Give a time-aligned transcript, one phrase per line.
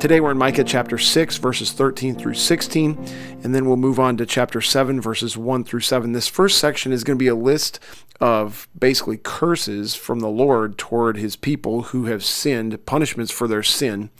[0.00, 3.04] Today we're in Micah chapter 6, verses 13 through 16,
[3.42, 6.12] and then we'll move on to chapter 7, verses 1 through 7.
[6.12, 7.80] This first section is going to be a list
[8.20, 13.64] of basically curses from the Lord toward his people who have sinned, punishments for their
[13.64, 14.10] sin.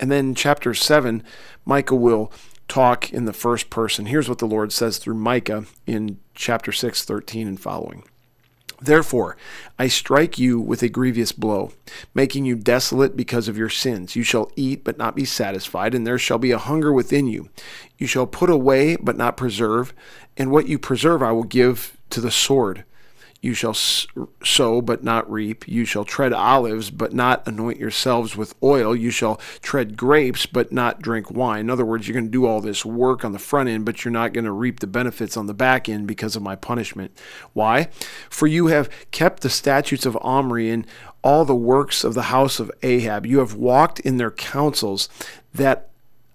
[0.00, 1.22] And then chapter 7,
[1.66, 2.32] Micah will
[2.66, 4.06] talk in the first person.
[4.06, 8.04] Here's what the Lord says through Micah in chapter 6, 13 and following.
[8.80, 9.36] Therefore,
[9.78, 11.72] I strike you with a grievous blow,
[12.14, 14.14] making you desolate because of your sins.
[14.14, 17.48] You shall eat, but not be satisfied, and there shall be a hunger within you.
[17.98, 19.92] You shall put away, but not preserve,
[20.36, 22.84] and what you preserve I will give to the sword.
[23.40, 25.68] You shall sow, but not reap.
[25.68, 28.96] You shall tread olives, but not anoint yourselves with oil.
[28.96, 31.60] You shall tread grapes, but not drink wine.
[31.60, 34.04] In other words, you're going to do all this work on the front end, but
[34.04, 37.16] you're not going to reap the benefits on the back end because of my punishment.
[37.52, 37.90] Why?
[38.28, 40.84] For you have kept the statutes of Omri and
[41.22, 43.24] all the works of the house of Ahab.
[43.24, 45.08] You have walked in their counsels
[45.54, 45.87] that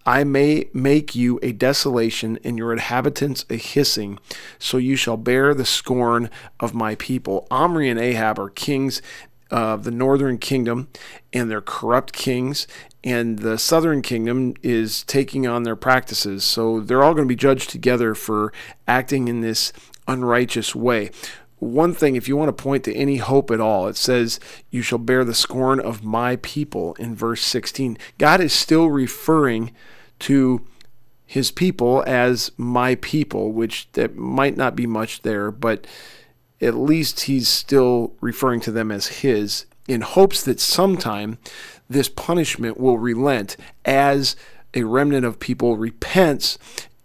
[0.05, 4.19] I may make you a desolation and your inhabitants a hissing,
[4.59, 6.29] so you shall bear the scorn
[6.59, 7.47] of my people.
[7.49, 9.01] Omri and Ahab are kings
[9.49, 10.87] of the northern kingdom,
[11.31, 12.67] and they're corrupt kings,
[13.03, 16.43] and the southern kingdom is taking on their practices.
[16.43, 18.51] So they're all going to be judged together for
[18.87, 19.71] acting in this
[20.07, 21.11] unrighteous way
[21.63, 24.81] one thing, if you want to point to any hope at all, it says, You
[24.81, 27.97] shall bear the scorn of my people in verse 16.
[28.17, 29.71] God is still referring
[30.19, 30.65] to
[31.25, 35.87] his people as my people, which that might not be much there, but
[36.61, 41.37] at least he's still referring to them as his in hopes that sometime
[41.89, 44.35] this punishment will relent as
[44.73, 46.57] a remnant of people repents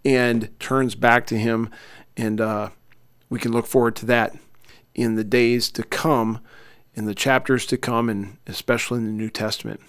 [0.05, 1.69] and turns back to him.
[2.15, 2.69] And uh,
[3.29, 4.35] we can look forward to that
[4.99, 6.39] in the days to come,
[6.93, 9.79] in the chapters to come, and especially in the New Testament.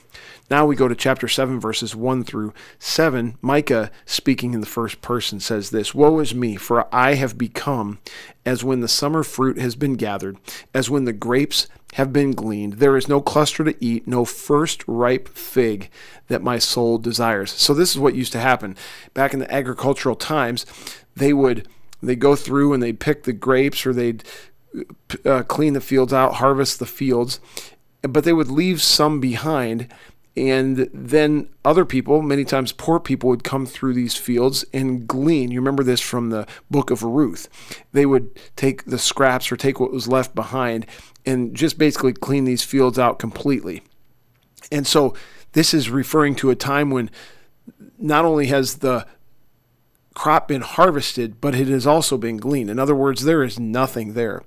[0.51, 3.37] Now we go to chapter 7, verses 1 through 7.
[3.41, 7.99] Micah, speaking in the first person, says this Woe is me, for I have become
[8.45, 10.39] as when the summer fruit has been gathered,
[10.75, 12.75] as when the grapes have been gleaned.
[12.75, 15.91] There is no cluster to eat, no first ripe fig
[16.29, 17.53] that my soul desires.
[17.53, 18.77] So, this is what used to happen.
[19.15, 20.67] Back in the agricultural times,
[21.17, 21.69] they would
[22.03, 24.25] they go through and they'd pick the grapes or they'd
[25.25, 27.41] uh, clean the fields out, harvest the fields,
[28.03, 29.93] but they would leave some behind.
[30.37, 35.51] And then other people, many times poor people, would come through these fields and glean.
[35.51, 37.49] You remember this from the book of Ruth.
[37.93, 40.87] They would take the scraps or take what was left behind
[41.27, 43.83] and just basically clean these fields out completely.
[44.71, 45.15] And so
[45.53, 47.11] this is referring to a time when
[47.99, 49.07] not only has the
[50.21, 52.69] crop been harvested, but it has also been gleaned.
[52.69, 54.43] In other words, there is nothing there.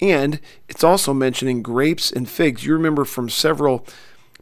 [0.00, 0.38] And
[0.68, 2.64] it's also mentioning grapes and figs.
[2.64, 3.84] You remember from several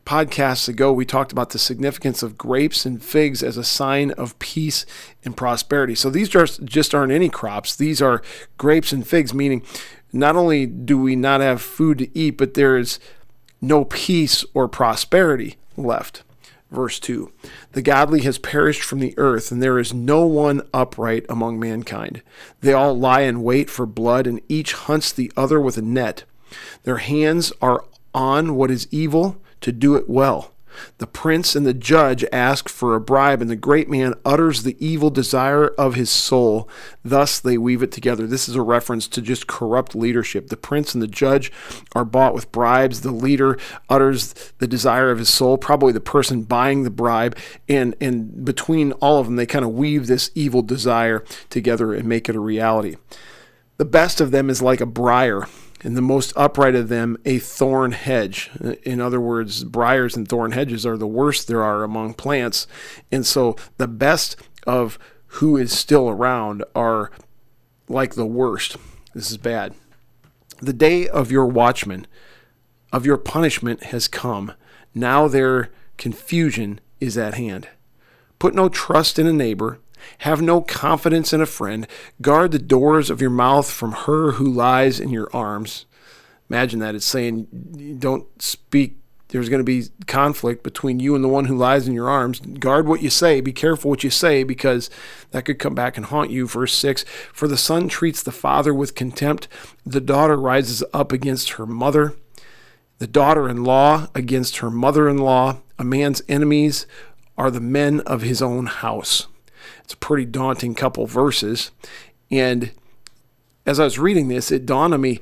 [0.04, 4.38] podcasts ago, we talked about the significance of grapes and figs as a sign of
[4.38, 4.84] peace
[5.24, 5.94] and prosperity.
[5.94, 8.20] So these just, just aren't any crops, these are
[8.58, 9.62] grapes and figs, meaning
[10.12, 13.00] not only do we not have food to eat, but there is
[13.58, 16.24] no peace or prosperity left.
[16.70, 17.30] Verse 2
[17.72, 22.22] The godly has perished from the earth, and there is no one upright among mankind.
[22.60, 26.24] They all lie in wait for blood, and each hunts the other with a net.
[26.84, 30.53] Their hands are on what is evil to do it well.
[30.98, 34.76] The prince and the judge ask for a bribe, and the great man utters the
[34.84, 36.68] evil desire of his soul.
[37.04, 38.26] Thus they weave it together.
[38.26, 40.48] This is a reference to just corrupt leadership.
[40.48, 41.52] The prince and the judge
[41.94, 43.00] are bought with bribes.
[43.00, 43.58] The leader
[43.88, 47.36] utters the desire of his soul, probably the person buying the bribe.
[47.68, 52.08] And, and between all of them, they kind of weave this evil desire together and
[52.08, 52.96] make it a reality.
[53.76, 55.48] The best of them is like a briar
[55.82, 58.50] and the most upright of them a thorn hedge.
[58.84, 62.66] In other words, briars and thorn hedges are the worst there are among plants.
[63.12, 64.36] And so the best
[64.66, 67.10] of who is still around are
[67.88, 68.76] like the worst.
[69.14, 69.74] This is bad.
[70.60, 72.06] The day of your watchman,
[72.92, 74.52] of your punishment has come.
[74.94, 77.68] Now their confusion is at hand.
[78.38, 79.80] Put no trust in a neighbor
[80.18, 81.86] have no confidence in a friend.
[82.20, 85.86] Guard the doors of your mouth from her who lies in your arms.
[86.48, 86.94] Imagine that.
[86.94, 88.98] It's saying, don't speak.
[89.28, 92.40] There's going to be conflict between you and the one who lies in your arms.
[92.40, 93.40] Guard what you say.
[93.40, 94.90] Be careful what you say because
[95.32, 96.46] that could come back and haunt you.
[96.46, 99.48] Verse 6 For the son treats the father with contempt,
[99.84, 102.14] the daughter rises up against her mother
[102.98, 105.58] the daughter in law against her mother in law.
[105.78, 106.86] A man's enemies
[107.36, 109.26] are the men of his own house.
[109.84, 111.70] It's a pretty daunting couple verses.
[112.30, 112.72] And
[113.66, 115.20] as I was reading this, it dawned on me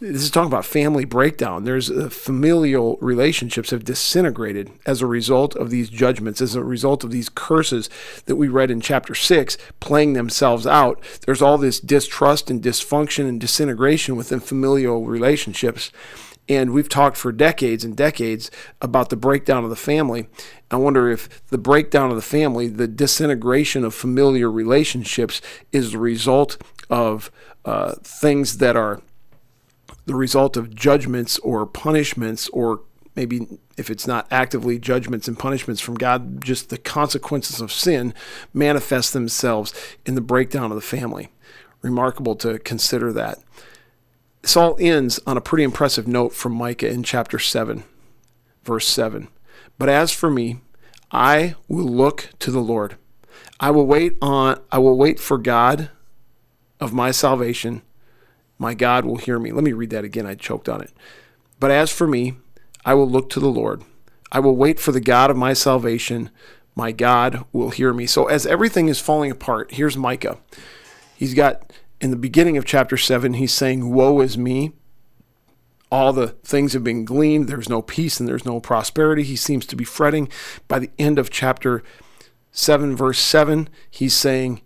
[0.00, 1.64] this is talking about family breakdown.
[1.64, 7.04] There's uh, familial relationships have disintegrated as a result of these judgments, as a result
[7.04, 7.88] of these curses
[8.26, 11.00] that we read in chapter six playing themselves out.
[11.24, 15.90] There's all this distrust and dysfunction and disintegration within familial relationships.
[16.48, 18.50] And we've talked for decades and decades
[18.82, 20.28] about the breakdown of the family.
[20.70, 25.40] I wonder if the breakdown of the family, the disintegration of familiar relationships,
[25.72, 26.58] is the result
[26.90, 27.30] of
[27.64, 29.00] uh, things that are
[30.06, 32.82] the result of judgments or punishments, or
[33.16, 38.12] maybe if it's not actively judgments and punishments from God, just the consequences of sin
[38.52, 39.72] manifest themselves
[40.04, 41.30] in the breakdown of the family.
[41.80, 43.38] Remarkable to consider that.
[44.44, 47.82] This all ends on a pretty impressive note from Micah in chapter 7,
[48.62, 49.28] verse 7.
[49.78, 50.58] But as for me,
[51.10, 52.96] I will look to the Lord.
[53.58, 55.88] I will wait on I will wait for God
[56.78, 57.80] of my salvation
[58.58, 59.52] my God will hear me.
[59.52, 60.26] Let me read that again.
[60.26, 60.92] I choked on it.
[61.58, 62.34] But as for me,
[62.84, 63.82] I will look to the Lord.
[64.30, 66.30] I will wait for the God of my salvation.
[66.74, 68.06] My God will hear me.
[68.06, 70.38] So, as everything is falling apart, here's Micah.
[71.16, 71.72] He's got,
[72.04, 74.72] in the beginning of chapter 7, he's saying, Woe is me.
[75.90, 77.48] All the things have been gleaned.
[77.48, 79.22] There's no peace and there's no prosperity.
[79.22, 80.28] He seems to be fretting.
[80.68, 81.82] By the end of chapter
[82.52, 84.60] 7, verse 7, he's saying,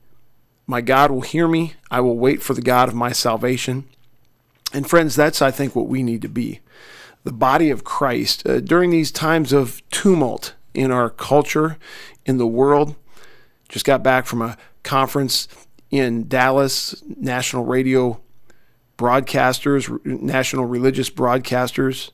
[0.66, 1.74] my God will hear me.
[1.92, 3.88] I will wait for the God of my salvation.
[4.72, 6.58] And friends, that's, I think, what we need to be.
[7.22, 8.46] The body of Christ.
[8.46, 11.78] Uh, during these times of tumult in our culture,
[12.26, 12.96] in the world,
[13.68, 15.46] just got back from a conference
[15.90, 18.20] in Dallas, national radio
[18.96, 22.10] broadcasters, national religious broadcasters,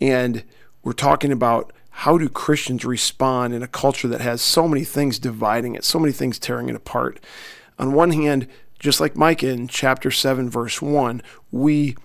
[0.00, 0.44] and
[0.82, 5.18] we're talking about how do Christians respond in a culture that has so many things
[5.18, 7.20] dividing it, so many things tearing it apart
[7.78, 8.46] on one hand,
[8.78, 11.96] just like Micah in chapter 7, verse 1, we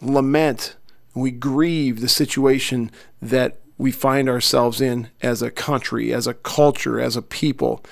[0.00, 0.76] lament,
[1.14, 2.90] we grieve the situation
[3.22, 7.84] that we find ourselves in as a country, as a culture, as a people.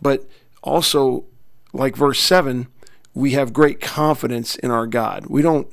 [0.00, 0.26] But
[0.62, 1.24] also,
[1.72, 2.68] like verse 7,
[3.14, 5.26] we have great confidence in our God.
[5.26, 5.70] We don't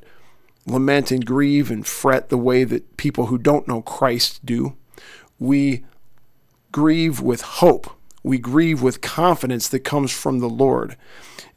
[0.65, 4.75] lament and grieve and fret the way that people who don't know Christ do.
[5.39, 5.85] We
[6.71, 7.89] grieve with hope
[8.23, 10.97] we grieve with confidence that comes from the Lord.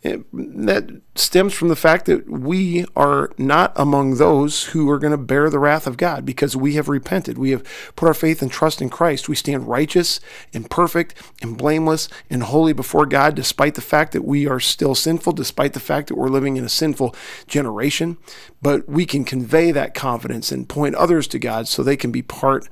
[0.03, 5.17] that stems from the fact that we are not among those who are going to
[5.17, 7.38] bear the wrath of God because we have repented.
[7.38, 7.62] We have
[7.94, 9.29] put our faith and trust in Christ.
[9.29, 10.19] We stand righteous
[10.53, 14.97] and perfect and blameless and holy before God, despite the fact that we are still
[14.97, 17.15] sinful, despite the fact that we're living in a sinful
[17.47, 18.19] generation.
[18.61, 22.23] But we can convey that confidence and point others to God so they can be
[22.23, 22.69] part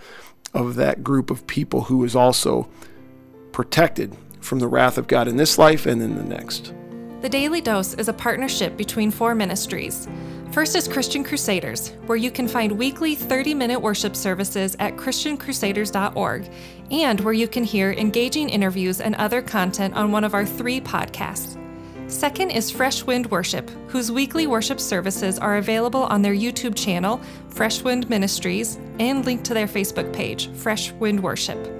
[0.52, 2.69] of that group of people who is also
[3.52, 6.73] protected from the wrath of God in this life and in the next.
[7.20, 10.08] The Daily Dose is a partnership between four ministries.
[10.52, 16.50] First is Christian Crusaders, where you can find weekly 30 minute worship services at ChristianCrusaders.org,
[16.91, 20.81] and where you can hear engaging interviews and other content on one of our three
[20.81, 21.56] podcasts.
[22.11, 27.20] Second is Fresh Wind Worship, whose weekly worship services are available on their YouTube channel,
[27.50, 31.80] Fresh Wind Ministries, and linked to their Facebook page, Fresh Wind Worship.